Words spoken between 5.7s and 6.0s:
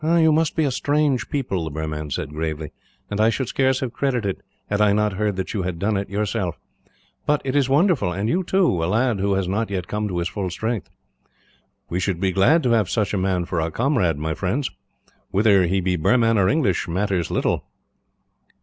done